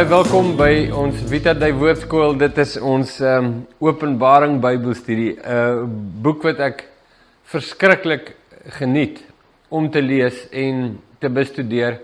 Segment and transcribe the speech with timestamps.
[0.00, 2.38] Baie welkom by ons Vita Dei Woordskool.
[2.40, 3.48] Dit is ons ehm um,
[3.84, 5.82] Openbaring Bybelstudie, 'n uh,
[6.24, 6.78] boek wat ek
[7.44, 8.30] verskriklik
[8.78, 9.20] geniet
[9.68, 11.98] om te lees en te bestudeer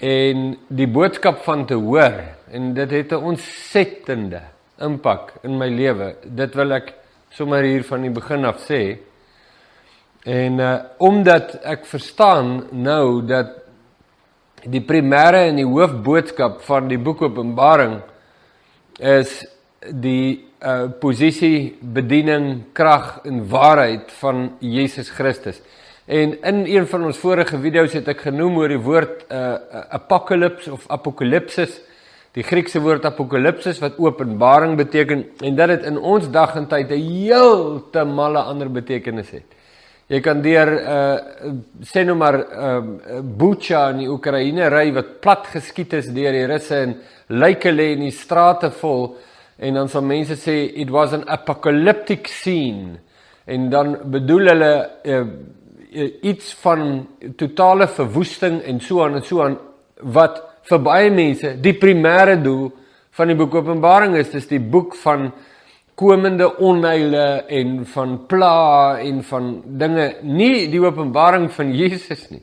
[0.00, 2.16] en die boodskap van te hoor
[2.48, 4.40] en dit het 'n ontsettende
[4.80, 6.16] impak in my lewe.
[6.24, 6.94] Dit wil ek
[7.28, 8.96] sommer hier van die begin af sê.
[10.24, 13.63] En uh omdat ek verstaan nou dat
[14.70, 17.98] die primêre en die hoofboodskap van die boek Openbaring
[19.00, 19.42] is
[19.90, 25.58] die uh posisie, bediening, krag en waarheid van Jesus Christus.
[26.08, 30.72] En in een van ons vorige video's het ek genoem oor die woord uh apocalypse
[30.72, 31.82] of apocalypsis,
[32.32, 36.90] die Griekse woord apocalypsis wat openbaring beteken en dat dit in ons dag en tyd
[36.90, 39.48] 'n heeltemal 'n ander betekenis het.
[40.12, 41.52] Jy kan deur uh
[41.88, 46.32] sê nou maar ehm uh, Bucha in die Oekraïne ry wat plat geskiet is deur
[46.32, 46.92] die Russe en
[47.32, 49.14] lyke lê in die strate vol
[49.56, 52.98] en dan sal mense sê it was an apocalyptic scene.
[53.46, 54.72] En dan bedoel hulle
[55.04, 55.24] uh,
[56.22, 59.56] iets van totale verwoesting en so aan en so aan
[60.16, 62.68] wat vir baie mense die primêre doel
[63.14, 64.32] van die boek Openbaring is.
[64.36, 65.30] Dis die boek van
[65.94, 72.42] komende onheile en van pla en van dinge nie die openbaring van Jesus nie.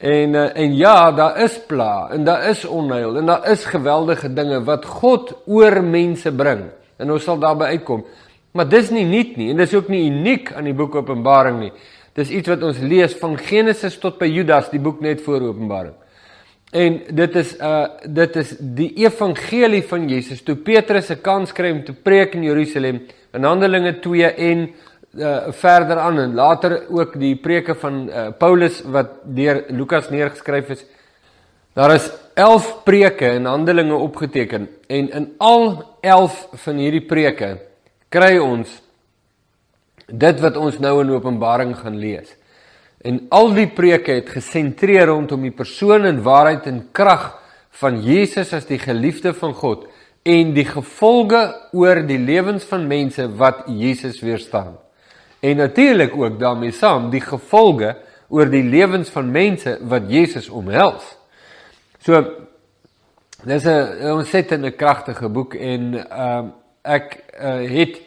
[0.00, 4.32] En eh, en ja, daar is pla en daar is onheil en daar is geweldige
[4.32, 6.68] dinge wat God oor mense bring.
[6.96, 8.04] En ons sal daarby uitkom.
[8.52, 11.72] Maar dis nie nuut nie en dis ook nie uniek aan die boek Openbaring nie.
[12.14, 15.94] Dis iets wat ons lees van Genesis tot by Judas, die boek net voor Openbaring.
[16.70, 20.42] En dit is uh dit is die evangelie van Jesus.
[20.42, 24.70] Toe Petrus 'n kans kry om te preek in Jerusalem in Handelinge 2 en
[25.18, 30.68] uh verder aan en later ook die preke van uh Paulus wat deur Lukas neergeskryf
[30.68, 30.84] is.
[31.74, 37.58] Daar is 11 preke in Handelinge opgeteken en in al 11 van hierdie preke
[38.08, 38.82] kry ons
[40.06, 42.36] dit wat ons nou in Openbaring gaan lees.
[43.00, 47.30] En al die preke het gesentreer rondom die persoon en waarheid en krag
[47.80, 49.86] van Jesus as die geliefde van God
[50.28, 51.40] en die gevolge
[51.72, 54.76] oor die lewens van mense wat Jesus weerstaan.
[55.40, 57.96] En natuurlik ook daarmee saam die gevolge
[58.28, 61.16] oor die lewens van mense wat Jesus omhels.
[62.04, 62.20] So
[63.44, 66.50] dis 'n ontsettende kragtige boek en ehm uh,
[66.82, 68.00] ek uh, het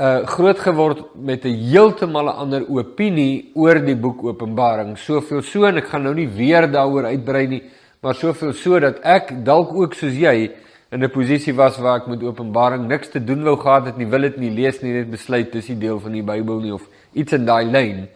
[0.00, 4.96] uh groot geword met 'n heeltemal 'n ander opinie oor die boek Openbaring.
[4.96, 7.62] Soveel so en ek gaan nou nie weer daaroor uitbrei nie,
[8.00, 10.50] maar soveel so dat ek dalk ook soos jy
[10.90, 14.06] in 'n posisie was waar ek met Openbaring niks te doen wou gehad het nie,
[14.06, 16.88] wil dit nie lees nie, net besluit dis nie deel van die Bybel nie of
[17.12, 18.08] iets in daai lyn.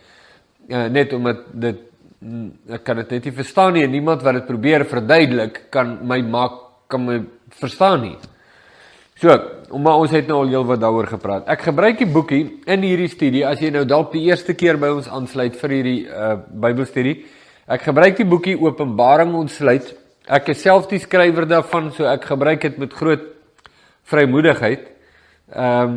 [0.68, 1.76] Uh net omdat dit
[2.20, 5.98] mm, ek kan dit net nie verstaan nie en niemand wat dit probeer verduidelik kan
[6.02, 6.52] my maak
[6.88, 8.16] kan my verstaan nie.
[9.16, 9.32] So,
[9.80, 11.46] maar ons het nou al heelwat daaroor gepraat.
[11.48, 14.90] Ek gebruik die boekie in hierdie studie as jy nou dalk die eerste keer by
[14.92, 17.14] ons aansluit vir hierdie uh Bybelstudie.
[17.64, 19.88] Ek gebruik die boekie Openbaring ontsluit.
[20.28, 23.24] Ek is self die skrywer daarvan, so ek gebruik dit met groot
[24.12, 24.84] vrymoedigheid.
[25.54, 25.96] Ehm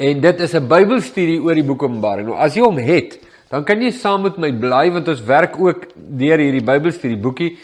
[0.00, 2.26] en dit is 'n Bybelstudie oor die boek Openbaring.
[2.26, 5.60] Nou as jy hom het, dan kan jy saam met my bly want ons werk
[5.60, 7.58] ook deur hierdie Bybelstudie boekie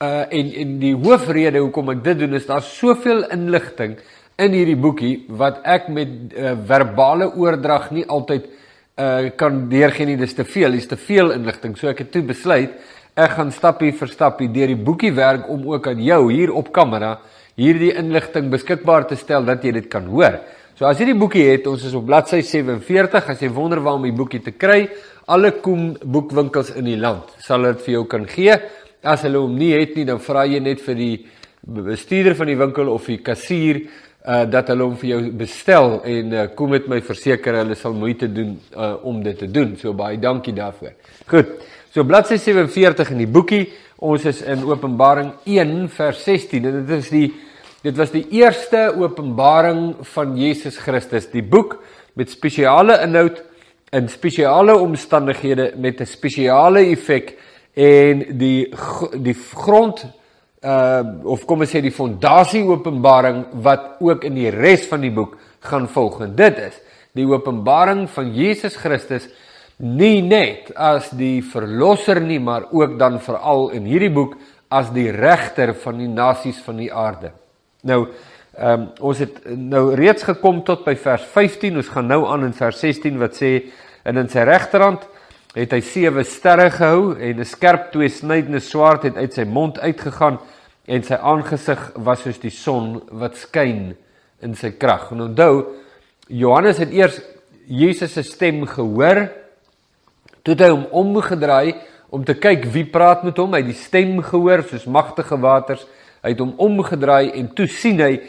[0.00, 3.96] uh en en die hoofrede hoekom ek dit doen is daar soveel inligting
[4.36, 8.44] in hierdie boekie wat ek met uh, verbale oordrag nie altyd
[9.00, 10.18] uh kan deurgee nie.
[10.20, 11.78] Dis te veel dis te veel inligting.
[11.80, 12.76] So ek het toe besluit
[13.16, 16.68] ek gaan stappie vir stappie deur die boekie werk om ook aan jou hier op
[16.72, 17.16] kamera
[17.56, 20.42] hierdie inligting beskikbaar te stel dat jy dit kan hoor.
[20.76, 23.96] So as jy die boekie het ons is op bladsy 47 as jy wonder waar
[23.96, 24.90] om die boekie te kry
[25.26, 28.58] alle koem boekwinkels in die land sal dit vir jou kan gee
[29.02, 31.14] As hulle hom nie het nie, dan vra jy net vir die
[31.66, 33.86] bestuurder van die winkel of die kassier
[34.26, 37.94] uh dat hulle hom vir jou bestel en uh, kom met my verseker hulle sal
[37.94, 39.76] moeite doen uh om dit te doen.
[39.78, 40.96] So baie dankie daarvoor.
[41.30, 41.52] Goed.
[41.94, 43.68] So bladsy 47 in die boekie.
[44.02, 47.28] Ons is in Openbaring 1 vers 16 en dit is die
[47.86, 51.28] dit was die eerste openbaring van Jesus Christus.
[51.30, 51.78] Die boek
[52.18, 53.44] met spesiale inhoud
[53.94, 57.36] in spesiale omstandighede met 'n spesiale effek
[57.76, 58.72] en die
[59.20, 60.06] die grond
[60.64, 65.12] uh of kom ons sê die fondasie openbaring wat ook in die res van die
[65.12, 65.36] boek
[65.68, 66.78] gaan volg en dit is
[67.16, 69.28] die openbaring van Jesus Christus
[69.78, 74.38] nie net as die verlosser nie maar ook dan veral in hierdie boek
[74.72, 77.32] as die regter van die nasies van die aarde.
[77.84, 78.06] Nou
[78.56, 82.46] ehm um, ons het nou reeds gekom tot by vers 15 ons gaan nou aan
[82.46, 83.50] in vers 16 wat sê
[84.08, 85.02] en in sy regterhand
[85.56, 90.38] het hy sewe sterre gehou en 'n skerp tweesnydende swaard het uit sy mond uitgegaan
[90.86, 93.96] en sy aangesig was soos die son wat skyn
[94.42, 95.10] in sy krag.
[95.12, 95.64] En onthou,
[96.28, 97.20] Johannes het eers
[97.66, 99.30] Jesus se stem gehoor,
[100.44, 101.74] toe hy hom omgedraai
[102.10, 103.52] om te kyk wie praat met hom.
[103.52, 105.86] Hy het die stem gehoor soos magtige waters.
[106.22, 108.20] Hy het hom omgedraai en toe sien hy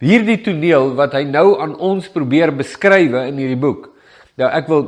[0.00, 3.90] hierdie toneel wat hy nou aan ons probeer beskrywe in hierdie boek.
[4.40, 4.86] Nou ek wil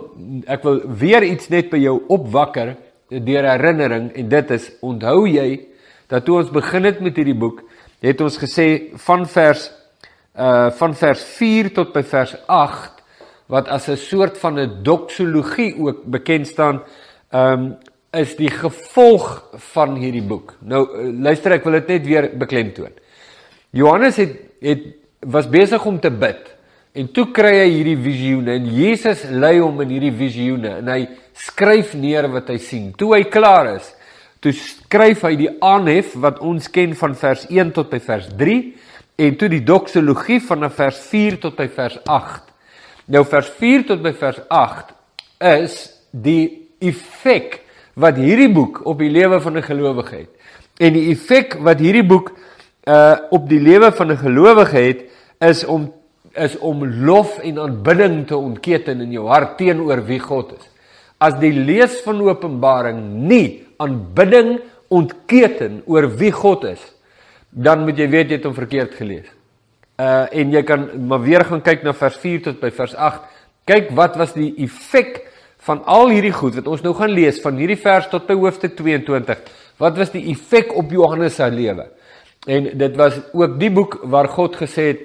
[0.49, 2.72] ek wil weer iets net by jou opwakker
[3.12, 5.49] deur herinnering en dit is onthou jy
[6.08, 7.60] dat toe ons begin het met hierdie boek
[8.02, 9.69] het ons gesê van vers
[10.32, 13.02] uh van vers 4 tot by vers 8
[13.52, 16.81] wat as 'n soort van 'n doxologie ook bekend staan
[17.32, 17.76] um
[18.12, 20.55] is die gevolg van hierdie boek.
[20.60, 22.93] Nou luister ek wil dit net weer beklemtoon.
[23.70, 24.82] Johannes het het
[25.20, 26.51] was besig om te bid
[26.93, 31.06] En toe kry hy hierdie visioene en Jesus lei hom in hierdie visioene en hy
[31.41, 32.91] skryf neer wat hy sien.
[33.00, 33.87] Toe hy klaar is,
[34.44, 38.56] toe skryf hy die aanhef wat ons ken van vers 1 tot by vers 3
[39.25, 42.53] en toe die doxologie van vers 4 tot by vers 8.
[43.17, 44.93] Nou vers 4 tot by vers 8
[45.49, 45.79] is
[46.12, 47.62] die effek
[47.97, 50.31] wat hierdie boek op die lewe van 'n gelowige het.
[50.77, 52.37] En die effek wat hierdie boek
[52.85, 55.00] uh op die lewe van 'n gelowige het
[55.41, 55.89] is om
[56.34, 60.69] is om lof en aanbidding te ontketen in jou hart teenoor wie God is.
[61.23, 64.56] As die lees van Openbaring nie aanbidding
[64.93, 66.82] ontketen oor wie God is,
[67.50, 69.29] dan moet jy weet jy het hom verkeerd gelees.
[70.00, 73.29] Uh en jy kan maar weer gaan kyk na vers 4 tot by vers 8.
[73.69, 75.20] Kyk wat was die effek
[75.62, 78.75] van al hierdie goed wat ons nou gaan lees van hierdie vers tot by hoofstuk
[78.79, 79.44] 22.
[79.79, 81.87] Wat was die effek op Johannes se lewe?
[82.50, 85.05] En dit was ook die boek waar God gesê het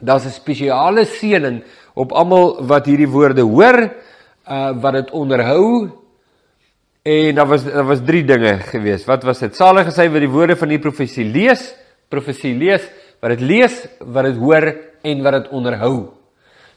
[0.00, 1.62] Daar's 'n spesiale seëning
[1.94, 3.90] op almal wat hierdie woorde hoor,
[4.48, 5.90] uh wat dit onderhou.
[7.02, 9.04] En daar was daar was drie dinge gewees.
[9.04, 9.56] Wat was dit?
[9.56, 11.74] Salig gesê wat die woorde van die profesie lees,
[12.08, 12.82] profesie lees,
[13.20, 16.12] wat dit lees, wat dit hoor en wat dit onderhou.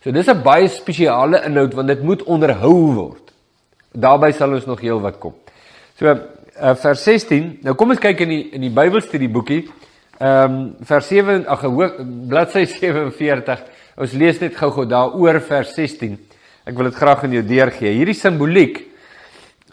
[0.04, 3.32] So dis 'n baie spesiale inhoud want dit moet onderhou word.
[3.92, 5.34] Daarby sal ons nog heel wat kom.
[5.96, 7.60] So uh, vers 16.
[7.62, 9.70] Nou kom ons kyk in die in die Bybelstudie boekie.
[10.24, 11.64] Ehm um, vers 7 ag
[12.30, 13.64] bladsy 47.
[14.00, 16.14] Ons lees net gou-gou daaroor vers 16.
[16.64, 17.92] Ek wil dit graag aan jou deurgee.
[17.98, 18.78] Hierdie simboliek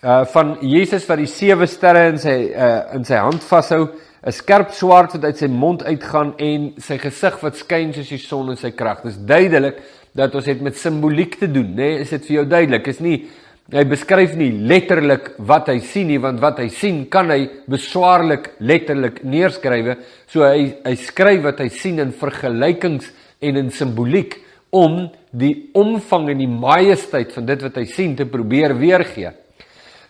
[0.03, 3.93] uh van Jesus wat die sewe sterre in sy uh in sy hand vashou,
[4.27, 8.19] 'n skerp swaard wat uit sy mond uitgaan en sy gesig wat skyn soos die
[8.19, 9.05] son in sy krag.
[9.05, 9.79] Dis duidelik
[10.17, 11.95] dat ons het met simboliek te doen, nê?
[11.95, 12.89] Nee, is dit vir jou duidelik?
[12.89, 13.29] Is nie
[13.71, 18.57] Hy beskryf nie letterlik wat hy sien nie want wat hy sien kan hy beswaarlik
[18.67, 19.95] letterlik neerskrywe.
[20.27, 23.13] So hy hy skryf wat hy sien in vergelykings
[23.47, 24.35] en in simboliek
[24.75, 29.31] om die omvang en die majesteit van dit wat hy sien te probeer weergee.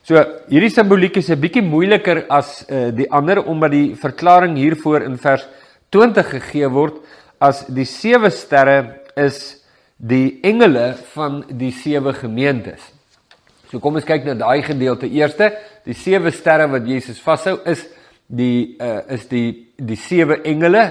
[0.09, 0.17] So
[0.49, 5.19] hierdie simboliek is 'n bietjie moeiliker as uh, die ander omdat die verklaring hiervoor in
[5.19, 5.45] vers
[5.93, 6.97] 20 gegee word
[7.39, 9.61] as die sewe sterre is
[9.99, 13.00] die engele van die sewe gemeentes.
[13.71, 15.07] So kom ons kyk na daai gedeelte.
[15.07, 15.53] Eerste,
[15.87, 17.85] die sewe sterre wat Jesus vashou is
[18.31, 20.83] die uh, is die die sewe engele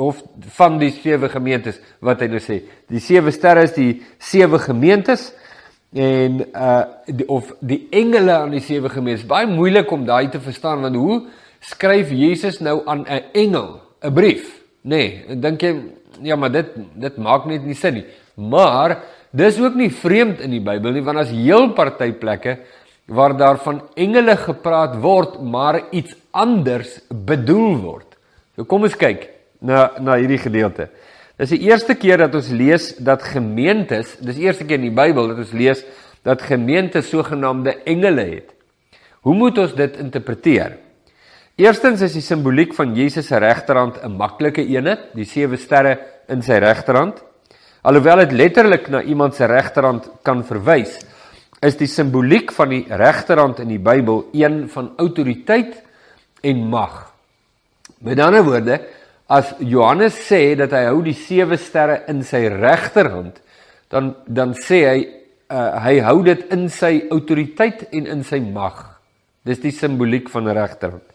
[0.00, 0.22] of
[0.56, 2.60] van die sewe gemeentes wat hy nou sê.
[2.92, 3.90] Die sewe sterre is die
[4.22, 5.30] sewe gemeentes
[5.96, 9.26] en uh die, of die engele aan die sewe gemeentes.
[9.28, 11.18] Baie moeilik om daai te verstaan want hoe
[11.64, 14.62] skryf Jesus nou aan 'n engel 'n brief?
[14.84, 15.74] Nee, dink jy
[16.22, 18.06] ja, maar dit dit maak net nie sin nie.
[18.36, 22.58] Maar Dis ook nie vreemd in die Bybel nie want as heel party plekke
[23.06, 28.16] waar daar van engele gepraat word maar iets anders bedoel word.
[28.56, 29.28] So kom ons kyk
[29.60, 30.88] na na hierdie gedeelte.
[31.36, 34.96] Dis die eerste keer dat ons lees dat gemeentes, dis die eerste keer in die
[34.96, 35.84] Bybel dat ons lees
[36.26, 38.54] dat gemeentes sogenaamde engele het.
[39.26, 40.78] Hoe moet ons dit interpreteer?
[41.56, 46.42] Eerstens is die simboliek van Jesus se regterhand 'n maklike ene, die sewe sterre in
[46.42, 47.22] sy regterhand.
[47.86, 50.96] Alhoewel dit letterlik na iemand se regterhand kan verwys,
[51.62, 55.76] is die simboliek van die regterhand in die Bybel een van autoriteit
[56.42, 56.96] en mag.
[58.02, 58.80] Met ander woorde,
[59.30, 63.38] as Johannes sê dat hy hou die sewe sterre in sy regterhand,
[63.94, 68.82] dan dan sê hy uh, hy hou dit in sy autoriteit en in sy mag.
[69.46, 71.06] Dis die simboliek van regterhand.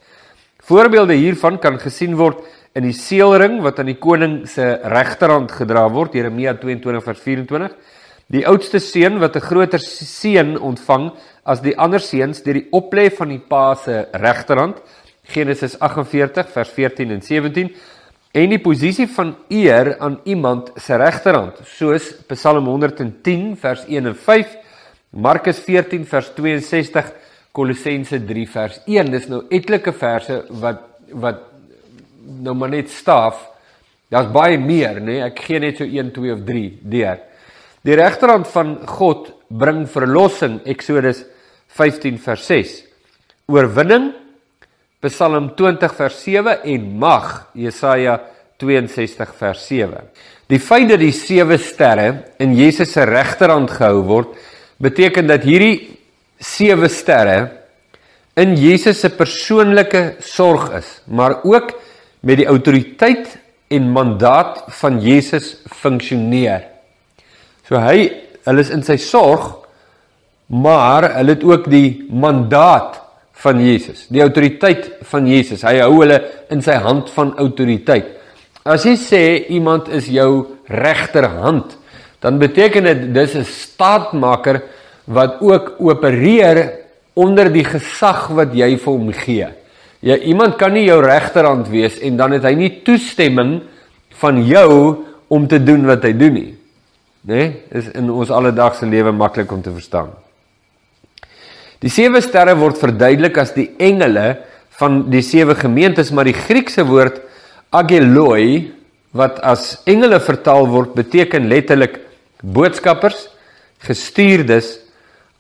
[0.63, 5.88] Voorbeelde hiervan kan gesien word in die seelring wat aan die koning se regterhand gedra
[5.92, 7.75] word Jeremia 22 vers 24
[8.32, 11.12] die oudste seun wat 'n groter seën ontvang
[11.46, 14.82] as die ander seuns deur die oplê van die pa se regterhand
[15.24, 17.75] Genesis 48 vers 14 en 17
[18.34, 24.16] en die posisie van eer aan iemand se regterhand soos Psalm 110 vers 1 en
[24.16, 24.58] 5
[25.12, 27.12] Markus 14 vers 62,
[27.51, 29.10] Kolossense 3 vers 1.
[29.12, 31.42] Dis nou etlike verse wat wat
[32.22, 33.48] nou maar net staaf.
[34.12, 35.20] Daar's baie meer, nê?
[35.20, 35.28] Nee?
[35.30, 37.22] Ek gee net so 1, 2 of 3 deur.
[37.88, 41.24] Die regterhand van God bring verlossing, Eksodus
[41.78, 42.74] 15 vers 6.
[43.51, 44.12] Oorwinning,
[45.01, 48.20] Psalm 20 vers 7 en mag, Jesaja
[48.62, 50.04] 62 vers 7.
[50.51, 52.10] Die feit dat die sewe sterre
[52.44, 54.36] in Jesus se regterhand gehou word,
[54.82, 55.98] beteken dat hierdie
[56.42, 57.40] sewe sterre
[58.38, 61.74] in Jesus se persoonlike sorg is, maar ook
[62.22, 63.38] met die autoriteit
[63.72, 66.68] en mandaat van Jesus funksioneer.
[67.68, 68.10] So hy
[68.46, 69.54] hulle is in sy sorg,
[70.51, 73.00] maar hulle het ook die mandaat
[73.42, 75.63] van Jesus, die autoriteit van Jesus.
[75.66, 76.20] Hy hou hulle
[76.54, 78.18] in sy hand van autoriteit.
[78.68, 79.24] As jy sê
[79.56, 81.78] iemand is jou regterhand,
[82.22, 84.62] dan beteken dit dis 'n staatmaker
[85.06, 89.48] wat ook opereer onder die gesag wat jy vir hom gee.
[90.01, 93.60] Ja, iemand kan nie jou regterhand wees en dan het hy nie toestemming
[94.22, 94.72] van jou
[95.31, 96.51] om te doen wat hy doen nie.
[97.22, 97.38] Né?
[97.38, 97.50] Nee?
[97.77, 100.10] Is in ons alledaagse lewe maklik om te verstaan.
[101.81, 104.41] Die sewe sterre word verduidelik as die engele
[104.81, 107.22] van die sewe gemeentes, maar die Griekse woord
[107.72, 108.72] Ageloi
[109.15, 112.00] wat as engele vertaal word beteken letterlik
[112.41, 113.27] boodskappers,
[113.86, 114.79] gestuurdes,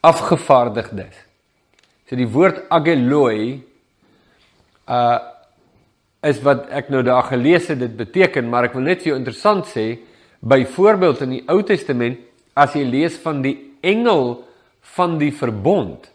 [0.05, 1.13] afgevaardigdes.
[2.09, 3.61] So die woord ageloi
[4.91, 5.19] uh
[6.21, 9.17] is wat ek nou daar gelees het dit beteken, maar ek wil net vir jou
[9.17, 9.85] interessant sê,
[10.45, 12.19] byvoorbeeld in die Ou Testament
[12.53, 14.43] as jy lees van die engel
[14.93, 16.11] van die verbond,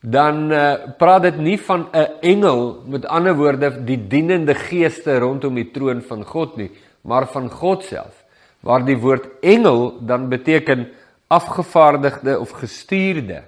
[0.00, 0.62] dan uh,
[0.98, 6.02] praat dit nie van 'n engel met ander woorde die dienende geeste rondom die troon
[6.02, 6.70] van God nie,
[7.02, 8.24] maar van God self.
[8.60, 10.88] Waar die woord engel dan beteken
[11.28, 13.42] afgevaardigde of gestuurde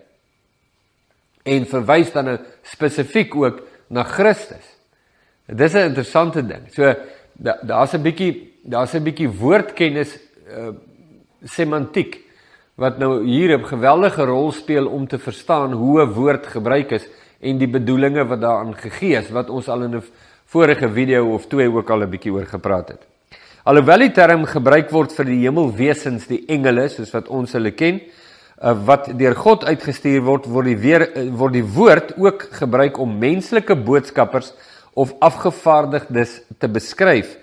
[1.43, 3.63] en verwys dan nou spesifiek ook
[3.93, 4.65] na Christus.
[5.47, 6.65] Dis 'n interessante ding.
[6.73, 6.95] So
[7.63, 10.19] daar's 'n bietjie daar's 'n bietjie woordkennis
[10.49, 10.73] uh,
[11.45, 12.21] semantiek
[12.75, 17.07] wat nou hier 'n geweldige rol speel om te verstaan hoe 'n woord gebruik is
[17.41, 20.03] en die bedoelinge wat daaraan gegee is wat ons al in 'n
[20.47, 23.03] vorige video of twee ook al 'n bietjie oor gepraat het.
[23.65, 28.01] Alhoewel die term gebruik word vir die hemelwesens, die engele soos wat ons hulle ken,
[28.63, 33.17] wat deur God uitgestuur word, word die weer uh, word die woord ook gebruik om
[33.19, 34.53] menslike boodskappers
[34.95, 37.35] of afgevaardigdes te beskryf.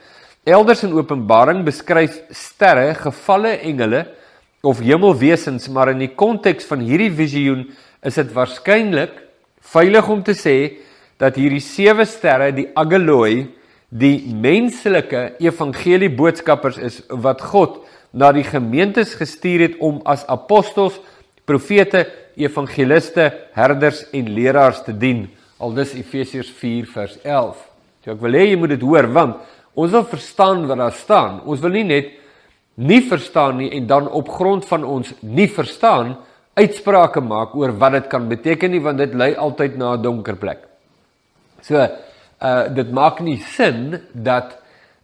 [0.48, 4.06] Elders in Openbaring beskryf sterre gevalle engele
[4.64, 7.68] of hemelwesens, maar in die konteks van hierdie visioen
[8.06, 9.18] is dit waarskynlik
[9.74, 10.58] veilig om te sê
[11.20, 13.50] dat hierdie sewe sterre die ageloi
[13.90, 21.00] die menslike evangelie boodskappers is wat God na die gemeentes gestuur het om as apostels,
[21.46, 22.06] profete,
[22.40, 25.28] evangeliste, herders en leraars te dien.
[25.60, 27.60] Aldus Efesiërs 4 vers 11.
[28.04, 29.42] So ek wil hê jy moet dit hoor want
[29.80, 31.42] ons wil verstaan wat daar staan.
[31.46, 32.16] Ons wil nie net
[32.80, 36.16] nie verstaan nie en dan op grond van ons nie verstaan
[36.60, 40.36] uitsprake maak oor wat dit kan beteken nie want dit lei altyd na 'n donker
[40.36, 40.64] plek.
[41.62, 44.58] So, uh dit maak nie sin dat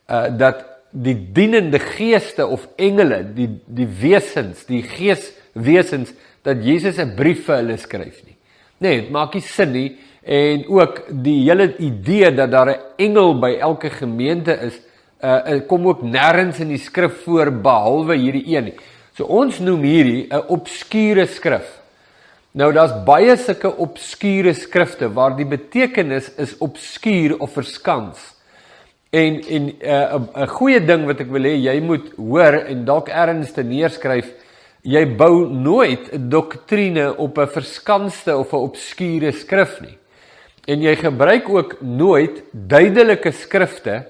[0.09, 6.13] uh dat die dienende geeste of engele, die die wesens, die geeswesens
[6.45, 8.35] dat Jesus 'n brief vir hulle skryf nie.
[8.79, 13.39] Nee, dit maak nie sin nie en ook die hele idee dat daar 'n engel
[13.39, 14.79] by elke gemeente is,
[15.23, 18.77] uh kom ook nêrens in die skrif voor behalwe hierdie een nie.
[19.15, 21.81] So ons noem hierdie 'n obskure skrif.
[22.51, 28.34] Nou daar's baie sulke obskure skrifte waar die betekenis is obskuur of verskans.
[29.15, 32.85] En en 'n uh, 'n goeie ding wat ek wil hê jy moet hoor en
[32.85, 34.27] dalk ergens te neerskryf,
[34.83, 39.97] jy bou nooit 'n doktrine op 'n verskanste of 'n obskure skrif nie.
[40.67, 44.05] En jy gebruik ook nooit duidelike skrifte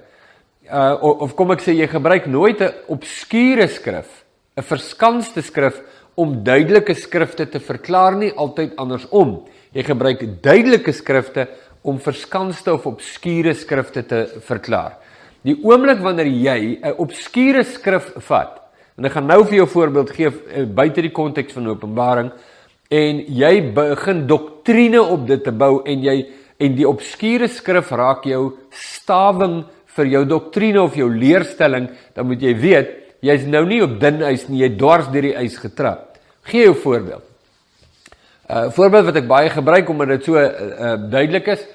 [0.71, 4.25] uh of, of kom ek sê jy gebruik nooit 'n obskure skrif,
[4.57, 5.81] 'n verskanste skrif
[6.15, 9.43] om duidelike skrifte te verklaar nie, altyd andersom.
[9.73, 11.47] Jy gebruik duidelike skrifte
[11.85, 14.97] om verskanste of obskure skrifte te verklaar.
[15.45, 18.61] Die oomblik wanneer jy 'n obskure skrif vat,
[18.97, 22.31] en ek gaan nou vir jou voorbeeld gee uh, buite die konteks van Openbaring
[22.89, 26.25] en jy begin doktrine op dit te bou en jy
[26.59, 29.65] en die obskure skrif raak jou stawing
[29.95, 34.21] vir jou doktrine of jou leerstelling, dan moet jy weet, jy's nou nie op dun
[34.27, 36.17] ys nie, jy dwars deur die ys getrap.
[36.49, 37.34] Gee jou voorbeeld.
[38.47, 41.65] 'n uh, Voorbeeld wat ek baie gebruik omdat dit so uh, uh, duidelik is,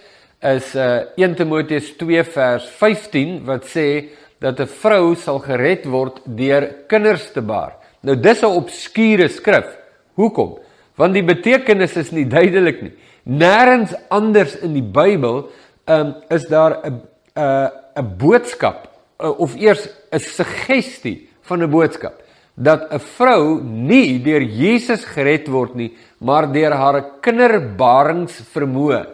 [0.42, 4.08] is uh, 1 Timoteus 2 vers 15 wat sê
[4.38, 7.72] dat 'n vrou sal gered word deur kinders te baar.
[8.02, 9.76] Nou dis 'n obskure skrif.
[10.14, 10.58] Hoekom?
[11.00, 12.92] want die betekenis is nie duidelik nie.
[13.24, 15.46] Nêrens anders in die Bybel
[15.88, 17.00] um, is daar 'n
[17.36, 18.88] 'n 'n boodskap
[19.20, 22.20] uh, of eers 'n suggestie van 'n boodskap
[22.61, 29.07] dat 'n vrou nie deur Jesus gered word nie, maar deur haar kinderbaringsvermoë.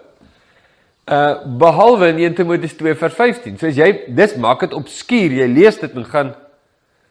[1.07, 3.59] Uh behalwe in 1 Timoteus 2 vers 15.
[3.59, 6.35] So as jy dis maak dit obskuur, jy lees dit en gaan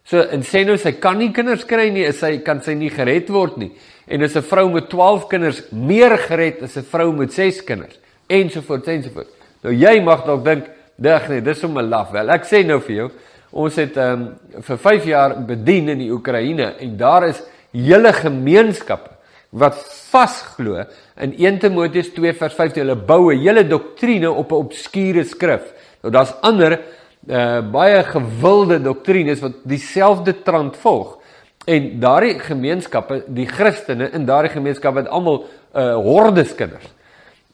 [0.04, 2.90] so en sê nou sy kan nie kinders kry nie, is sy kan sy nie
[2.90, 3.72] gered word nie.
[4.08, 7.98] En as 'n vrou met 12 kinders meer gered as 'n vrou met 6 kinders
[8.28, 9.32] ensovoorts ensovoorts.
[9.64, 10.66] Nou jy mag dalk dink,
[10.98, 13.12] "Dig nee, dis sommer laf wel." Ek sê nou vir jou,
[13.56, 14.30] ons het um,
[14.68, 17.40] vir 5 jaar bedien in die Oekraïne en daar is
[17.72, 19.14] hele gemeenskappe
[19.56, 19.78] wat
[20.12, 20.84] vasglo
[21.24, 25.64] in 1 Timoteus 2 vers 15 hulle bou 'n hele doktrine op 'n obskure skrif.
[26.04, 26.80] Nou daar's ander
[27.28, 31.18] uh baie gewilde doktrines wat dieselfde trant volg.
[31.66, 36.94] En daardie gemeenskappe, die Christene in daardie gemeenskap het almal uh hordes kinders.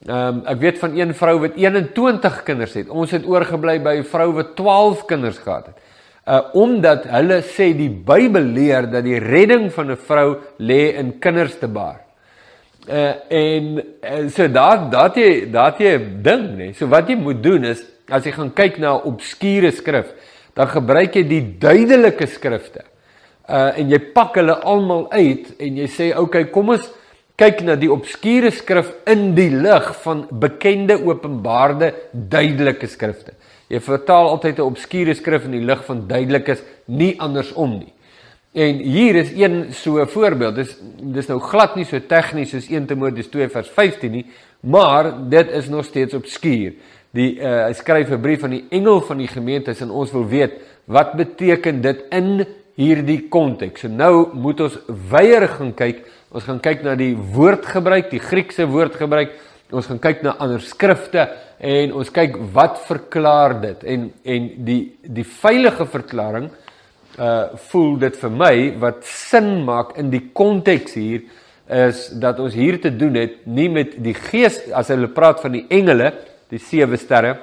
[0.05, 2.89] Ehm um, ek weet van een vrou wat 21 kinders het.
[2.89, 5.90] Ons het oorgebly by 'n vrou wat 12 kinders gehad het
[6.32, 11.20] uh omdat hulle sê die Bybel leer dat die redding van 'n vrou lê in
[11.20, 12.00] kinders te baar.
[12.88, 16.74] Uh en uh, so daar daar jy daar jy ding nê.
[16.74, 20.08] So wat jy moet doen is as jy gaan kyk na obskure skrif,
[20.56, 22.84] dan gebruik jy die duidelike skrifte.
[23.50, 26.90] Uh en jy pak hulle almal uit en jy sê okay, kom ons
[27.42, 33.34] kyk na die obskure skrif in die lig van bekende openbaarde duidelike skrifte.
[33.72, 37.94] Jy vertaal altyd 'n obskure skrif in die lig van duidelikes, nie andersom nie.
[38.51, 40.56] En hier is een so 'n voorbeeld.
[40.56, 44.25] Dis dis nou glad nie so tegnies soos 1 Timoteus 2 vers 15 nie,
[44.60, 46.74] maar dit is nog steeds obskuur.
[47.12, 50.28] Die uh, hy skryf 'n brief aan die engel van die gemeente en ons wil
[50.28, 50.52] weet
[50.86, 52.45] wat beteken dit in
[52.76, 53.80] hierdie konteks.
[53.80, 56.04] So nou moet ons weier gaan kyk.
[56.32, 59.32] Ons gaan kyk na die woordgebruik, die Griekse woordgebruik.
[59.71, 61.27] Ons gaan kyk na ander skrifte
[61.60, 63.84] en ons kyk wat verklaar dit.
[63.84, 66.49] En en die die veilige verklaring
[67.19, 71.25] uh voel dit vir my wat sin maak in die konteks hier
[71.67, 75.51] is dat ons hier te doen het nie met die gees as hulle praat van
[75.57, 76.12] die engele
[76.51, 77.36] die sewe sterre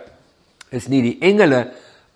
[0.73, 1.67] is nie die engele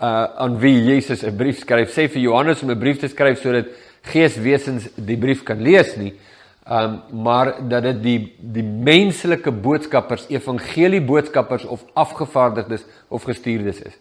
[0.01, 3.41] uh aan wie Jesus 'n brief skryf sê vir Johannes om 'n brief te skryf
[3.41, 3.67] sodat
[4.03, 6.15] geeswesens die brief kan lees nie
[6.63, 13.97] Um maar dat dit die die menslike boodskappers, evangelie boodskappers of afgevaardigdes of gestuurdes is.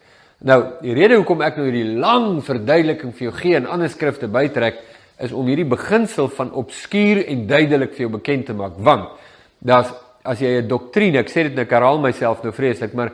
[0.45, 4.29] Nou, die rede hoekom ek nou hierdie lang verduideliking vir jou gee en ander skrifte
[4.29, 4.77] bytrek
[5.21, 8.77] is om hierdie beginsel van obskuur en duidelik vir jou bekend te maak.
[8.77, 9.09] Want
[9.57, 9.91] daar's
[10.23, 13.11] as jy 'n doktrine, ek sê dit nou ek herhaal myself nou vreeslik, maar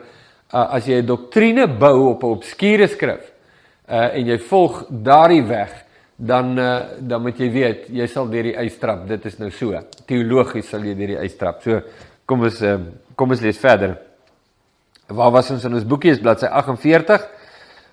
[0.52, 3.32] uh, as jy 'n doktrine bou op 'n obskure skrif
[3.88, 5.72] uh, en jy volg daardie weg
[6.18, 9.50] dan uh, dan moet jy weet jy sal deur die ys trap dit is nou
[9.54, 11.78] so teologies sal jy deur die ys trap so
[12.26, 12.76] kom ons uh,
[13.18, 13.96] kom ons lees verder.
[15.08, 16.12] Waar was ons in ons boekie?
[16.12, 17.26] Is bladsy 48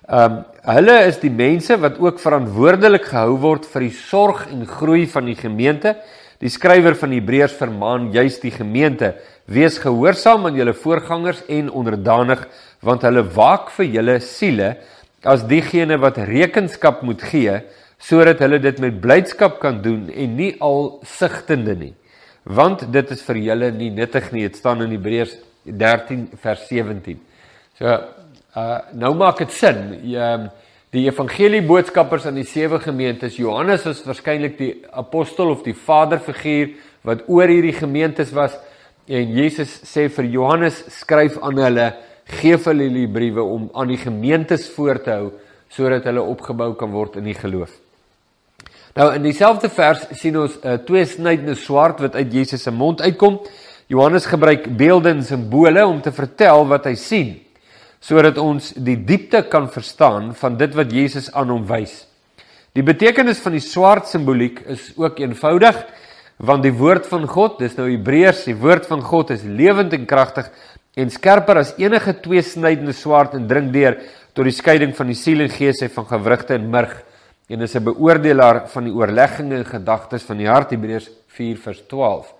[0.06, 4.64] ehm um, hulle is die mense wat ook verantwoordelik gehou word vir die sorg en
[4.66, 5.94] groei van die gemeente.
[6.42, 9.12] Die skrywer van Hebreërs vermaan juis die gemeente.
[9.46, 12.42] Wees gehoorsaam aan julle voorgangers en onderdanig
[12.86, 14.72] want hulle waak vir julle siele
[15.26, 17.60] as diegene wat rekenskap moet gee
[17.98, 21.94] sodat hulle dit met blydskap kan doen en nie al sigtende nie.
[22.44, 24.46] Want dit is vir julle nie nuttig nie.
[24.46, 25.34] Dit staan in Hebreërs
[25.66, 27.18] 13 vers 17
[27.78, 27.86] so
[28.56, 29.82] uh nou maak dit sin.
[30.00, 30.46] Jy ehm,
[30.94, 33.36] die evangelie boodskappers aan die sewe gemeentes.
[33.36, 36.72] Johannes is waarskynlik die apostel of die vaderfiguur
[37.04, 38.56] wat oor hierdie gemeentes was.
[39.06, 41.90] En Jesus sê vir Johannes skryf aan hulle
[42.40, 45.34] gee vir hulle die briewe om aan die gemeentes voor te hou
[45.70, 47.85] sodat hulle opgebou kan word in die geloof
[48.96, 52.70] Nou in dieselfde vers sien ons 'n uh, twee snydende swaard wat uit Jesus se
[52.70, 53.40] mond uitkom.
[53.92, 57.34] Johannes gebruik beelde en simbole om te vertel wat hy sien
[58.00, 62.06] sodat ons die diepte kan verstaan van dit wat Jesus aan hom wys.
[62.72, 65.76] Die betekenis van die swaard simboliek is ook eenvoudig
[66.38, 70.06] want die woord van God, dis nou Hebreërs, die woord van God is lewend en
[70.06, 70.48] kragtig
[70.96, 74.00] en skerper as enige twee snydende swaard en dring deur
[74.32, 77.02] tot die skeiding van die siel en gees en van gewrigte en murg
[77.46, 81.86] en is 'n beoordelaar van die oorlegginge en gedagtes van die hart Hebreërs 4 vers
[81.86, 82.34] 12.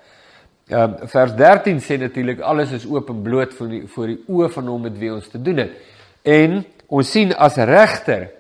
[0.68, 4.18] Ehm um, vers 13 sê natuurlik alles is oop en bloot vir die voor die
[4.26, 5.70] oë van hom met wie ons te doen het.
[6.22, 8.30] En ons sien as regter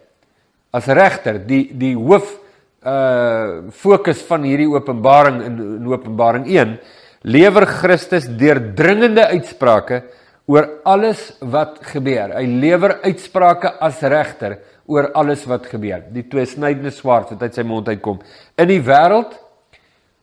[0.70, 2.38] as regter die die hoof
[2.86, 6.78] uh fokus van hierdie openbaring in, in Openbaring 1
[7.22, 10.02] lewer Christus deurdringende uitsprake
[10.46, 12.36] oor alles wat gebeur.
[12.38, 16.04] Hy lewer uitsprake as regter oor alles wat gebeur.
[16.14, 18.20] Die twee snydende swaard wat uit sy mond uitkom
[18.58, 19.34] in die wêreld,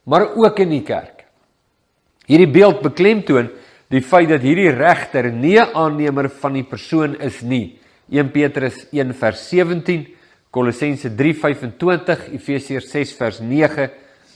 [0.08, 1.26] maar ook in die kerk.
[2.28, 3.50] Hierdie beeld beklemtoon
[3.94, 7.80] die feit dat hierdie regter nie 'n aannemer van die persoon is nie.
[8.10, 10.08] 1 Petrus 1 vers 17,
[10.50, 13.90] Kolossense 3:25, Efesiërs 6 vers 9,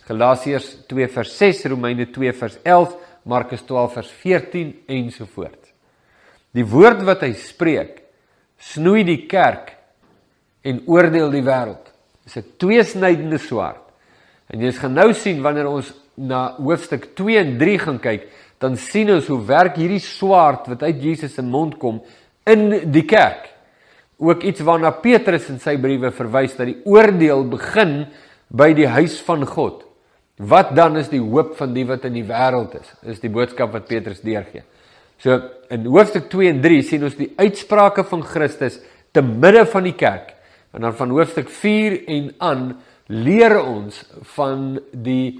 [0.07, 5.73] Galasiërs 2 vers 6, Romeine 2 vers 11, Markus 12 vers 14 ensovoorts.
[6.51, 8.01] Die woord wat hy spreek,
[8.57, 9.76] snoei die kerk
[10.67, 11.93] en oordeel die wêreld.
[12.27, 13.83] Dis 'n tweesnydende swaard.
[14.47, 18.27] En jy gaan nou sien wanneer ons na hoofstuk 2 en 3 gaan kyk,
[18.59, 22.01] dan sien ons hoe werk hierdie swaard wat uit Jesus se mond kom
[22.45, 23.51] in die kerk.
[24.17, 28.07] Ook iets waarna Petrus in sy briewe verwys dat die oordeel begin
[28.49, 29.83] by die huis van God.
[30.37, 32.89] Wat dan is die hoop van die wat in die wêreld is?
[33.13, 34.63] Is die boodskap wat Petrus deurgee.
[35.21, 35.37] So
[35.73, 38.79] in hoofstuk 2 en 3 sien ons die uitsprake van Christus
[39.13, 40.36] te midde van die kerk.
[40.75, 42.63] En dan van hoofstuk 4 en aan
[43.07, 44.03] leer ons
[44.35, 45.39] van die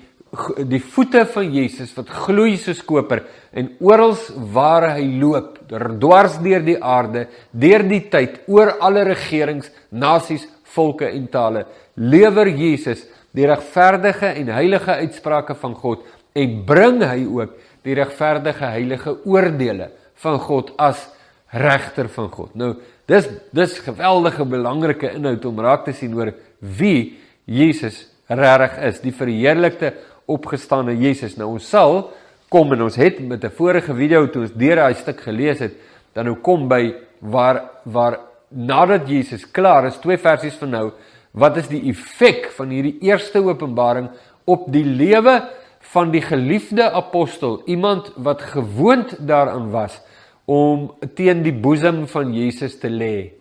[0.67, 3.23] die voete van Jesus wat gloei soos koper
[3.57, 4.15] en oral
[4.53, 5.55] waar hy loop,
[6.01, 11.63] dwars deur die aarde, deur die tyd, oor alle regerings, nasies, volke en tale,
[11.95, 16.03] lewer Jesus die regverdige en heilige uitsprake van God
[16.37, 17.55] en bring hy ook
[17.87, 21.07] die regverdige heilige oordeele van God as
[21.55, 22.53] regter van God.
[22.59, 22.73] Nou,
[23.07, 29.15] dis dis geweldige belangrike inhoud om raak te sien oor wie Jesus regtig is, die
[29.15, 29.93] verheerlikte
[30.27, 31.37] opgestane Jesus.
[31.39, 32.09] Nou ons sal
[32.51, 35.73] kom en ons het met 'n vorige video toe ons deur daai stuk gelees het,
[36.13, 40.91] dan nou kom by waar waar nadat Jesus klaar is, twee versies van nou,
[41.31, 44.09] wat is die effek van hierdie eerste openbaring
[44.45, 45.43] op die lewe
[45.93, 50.01] van die geliefde apostel, iemand wat gewoond daaraan was
[50.47, 53.33] om teen die boesem van Jesus te lê.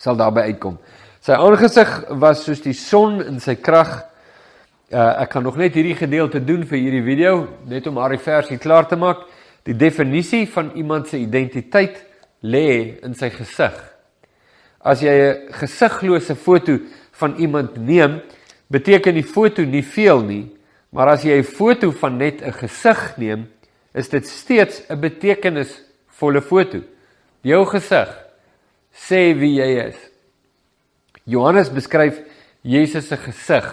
[0.00, 0.80] Sal daarby uitkom.
[1.20, 4.02] Sy aangesig was soos die son in sy krag
[4.86, 8.54] Uh, ek kan nog net hierdie gedeelte doen vir hierdie video net om daai versie
[8.62, 9.24] klaar te maak.
[9.66, 12.04] Die definisie van iemand se identiteit
[12.46, 13.74] lê in sy gesig.
[14.78, 16.78] As jy 'n gesiglose foto
[17.18, 18.22] van iemand neem,
[18.70, 20.46] beteken die foto nie veel nie,
[20.92, 23.48] maar as jy 'n foto van net 'n gesig neem,
[23.92, 25.00] is dit steeds 'n
[26.16, 26.82] betekenisvolle foto.
[27.42, 28.08] Jou gesig
[28.92, 29.96] sê wie jy is.
[31.26, 32.18] Johannes beskryf
[32.62, 33.66] Jesus se gesig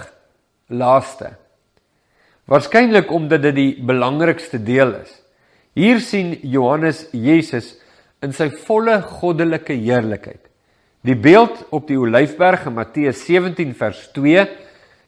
[0.69, 1.35] laaste.
[2.47, 5.21] Waarskynlik omdat dit die belangrikste deel is.
[5.75, 7.77] Hier sien Johannes Jesus
[8.21, 10.41] in sy volle goddelike heerlikheid.
[11.03, 14.45] Die beeld op die Olyfberg in Matteus 17 vers 2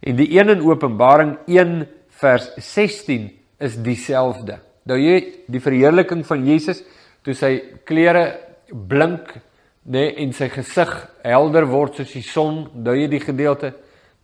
[0.05, 1.85] en die een in Openbaring 1
[2.19, 4.59] vers 16 is dieselfde.
[4.85, 6.83] Nou jy die verheerliking van Jesus
[7.25, 7.55] toe sy
[7.87, 8.25] klere
[8.69, 9.33] blink
[9.85, 10.91] nê nee, en sy gesig
[11.25, 13.73] helder word soos die son, dui jy die gedeelte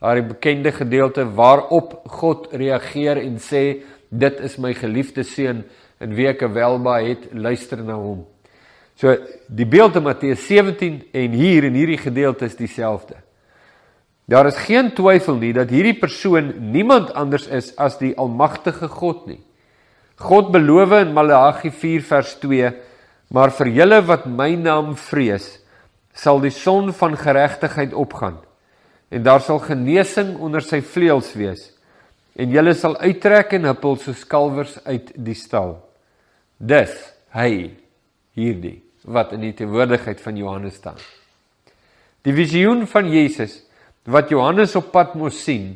[0.02, 5.62] daardie bekende gedeelte waarop God reageer en sê dit is my geliefde seun
[6.02, 8.24] in wie ek welbaai het luister na hom.
[8.98, 9.14] So
[9.48, 13.20] die beeld in Matteus 17 en hier in hierdie gedeelte is dieselfde.
[14.26, 19.28] Daar is geen twyfel nie dat hierdie persoon niemand anders is as die almagtige God
[19.30, 19.42] nie.
[20.22, 22.74] God beloof in Maleagi 4 vers 2:
[23.32, 25.60] "Maar vir julle wat my naam vrees,
[26.14, 28.38] sal die son van geregtigheid opgaan."
[29.12, 31.68] en daar sal genesing onder sy vleuels wees
[32.40, 35.76] en julle sal uittrek en huppel soos kalwers uit die stal.
[36.56, 36.94] Dis
[37.36, 37.74] hy
[38.40, 41.00] hierdie wat in die teenwoordigheid van Johannes staan.
[42.24, 43.60] Die visioen van Jesus
[44.08, 45.74] wat Johannes op Patmos sien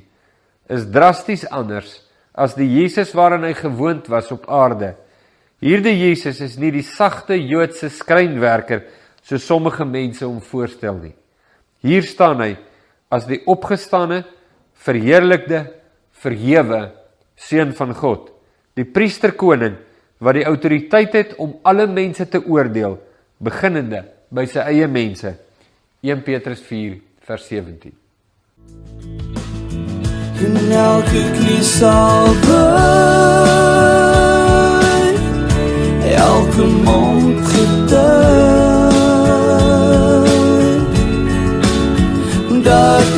[0.71, 1.91] is drasties anders
[2.31, 4.93] as die Jesus waarin hy gewoond was op aarde.
[5.63, 8.83] Hierdie Jesus is nie die sagte Joodse skrynwerker
[9.25, 11.13] so sommige mense hom voorstel nie.
[11.85, 12.51] Hier staan hy
[13.13, 14.23] as die opgestane,
[14.85, 15.65] verheerlikte,
[16.11, 16.89] verhewe
[17.39, 18.29] seun van God,
[18.75, 19.77] die priesterkoning
[20.19, 22.97] wat die autoriteit het om alle mense te oordeel,
[23.39, 25.35] beginnende by sy eie mense.
[26.05, 27.95] 1 Petrus 4 vers 17.
[30.45, 34.14] En elke knie sal buig,
[36.15, 38.93] elke mond getuig,
[42.63, 43.14] dat